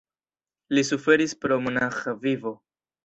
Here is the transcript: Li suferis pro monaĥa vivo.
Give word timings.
Li 0.77 0.83
suferis 0.87 1.35
pro 1.43 1.59
monaĥa 1.67 2.15
vivo. 2.25 2.55